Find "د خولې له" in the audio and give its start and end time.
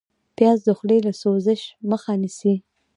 0.67-1.11